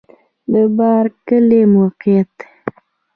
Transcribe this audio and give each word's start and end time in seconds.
د 0.51 0.53
بارک 0.77 1.13
کلی 1.27 1.61
موقعیت 1.75 2.33